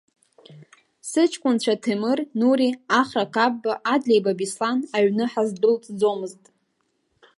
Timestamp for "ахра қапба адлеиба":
2.99-4.33